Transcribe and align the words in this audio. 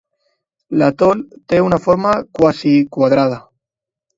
L'atol 0.81 1.21
té 1.53 1.61
una 1.67 1.79
forma 1.83 2.15
quasi 2.41 2.75
quadrada. 2.99 3.39